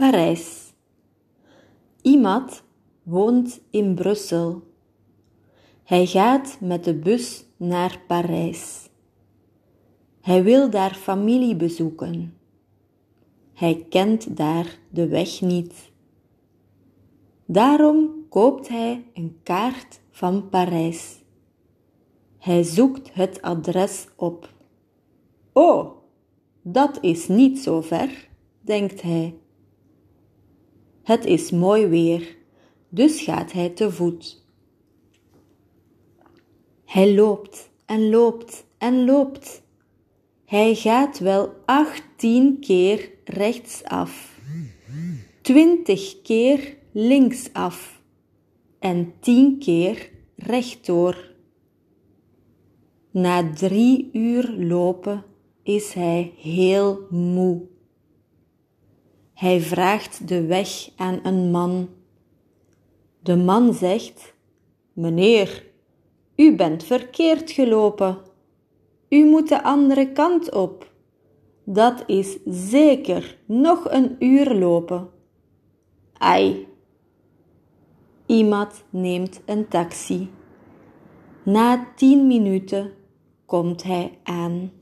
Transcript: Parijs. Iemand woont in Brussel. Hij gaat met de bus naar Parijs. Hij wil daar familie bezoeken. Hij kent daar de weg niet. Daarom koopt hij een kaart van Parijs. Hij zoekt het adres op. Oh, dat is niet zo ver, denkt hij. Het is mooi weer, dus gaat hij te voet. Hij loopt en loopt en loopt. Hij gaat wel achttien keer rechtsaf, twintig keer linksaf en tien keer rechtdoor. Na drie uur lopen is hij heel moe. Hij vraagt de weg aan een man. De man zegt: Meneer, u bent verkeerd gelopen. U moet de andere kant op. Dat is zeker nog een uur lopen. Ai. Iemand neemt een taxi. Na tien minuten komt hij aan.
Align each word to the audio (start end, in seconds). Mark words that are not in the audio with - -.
Parijs. 0.00 0.72
Iemand 2.02 2.62
woont 3.02 3.60
in 3.70 3.94
Brussel. 3.94 4.62
Hij 5.84 6.06
gaat 6.06 6.58
met 6.60 6.84
de 6.84 6.94
bus 6.94 7.44
naar 7.56 8.00
Parijs. 8.06 8.88
Hij 10.20 10.42
wil 10.42 10.70
daar 10.70 10.94
familie 10.94 11.56
bezoeken. 11.56 12.38
Hij 13.54 13.86
kent 13.88 14.36
daar 14.36 14.78
de 14.90 15.08
weg 15.08 15.40
niet. 15.40 15.92
Daarom 17.46 18.26
koopt 18.28 18.68
hij 18.68 19.04
een 19.14 19.38
kaart 19.42 20.00
van 20.10 20.48
Parijs. 20.48 21.22
Hij 22.38 22.62
zoekt 22.62 23.14
het 23.14 23.42
adres 23.42 24.06
op. 24.16 24.54
Oh, 25.52 25.90
dat 26.62 26.98
is 27.00 27.28
niet 27.28 27.58
zo 27.58 27.80
ver, 27.80 28.28
denkt 28.60 29.02
hij. 29.02 29.34
Het 31.10 31.24
is 31.24 31.50
mooi 31.50 31.86
weer, 31.86 32.36
dus 32.88 33.20
gaat 33.20 33.52
hij 33.52 33.68
te 33.68 33.90
voet. 33.90 34.44
Hij 36.84 37.14
loopt 37.14 37.70
en 37.86 38.10
loopt 38.10 38.66
en 38.78 39.04
loopt. 39.04 39.62
Hij 40.44 40.74
gaat 40.74 41.18
wel 41.18 41.54
achttien 41.64 42.60
keer 42.60 43.10
rechtsaf, 43.24 44.40
twintig 45.40 46.22
keer 46.22 46.76
linksaf 46.92 48.02
en 48.78 49.12
tien 49.20 49.58
keer 49.58 50.10
rechtdoor. 50.36 51.34
Na 53.10 53.52
drie 53.52 54.10
uur 54.12 54.50
lopen 54.58 55.24
is 55.62 55.92
hij 55.92 56.32
heel 56.36 57.06
moe. 57.10 57.68
Hij 59.40 59.60
vraagt 59.60 60.28
de 60.28 60.46
weg 60.46 60.90
aan 60.96 61.20
een 61.22 61.50
man. 61.50 61.88
De 63.20 63.36
man 63.36 63.74
zegt: 63.74 64.34
Meneer, 64.92 65.66
u 66.36 66.56
bent 66.56 66.84
verkeerd 66.84 67.50
gelopen. 67.50 68.18
U 69.08 69.24
moet 69.24 69.48
de 69.48 69.62
andere 69.62 70.12
kant 70.12 70.52
op. 70.52 70.92
Dat 71.64 72.04
is 72.06 72.38
zeker 72.44 73.38
nog 73.46 73.90
een 73.90 74.16
uur 74.18 74.54
lopen. 74.54 75.08
Ai. 76.18 76.66
Iemand 78.26 78.84
neemt 78.90 79.40
een 79.46 79.68
taxi. 79.68 80.30
Na 81.42 81.86
tien 81.96 82.26
minuten 82.26 82.92
komt 83.46 83.82
hij 83.82 84.18
aan. 84.22 84.79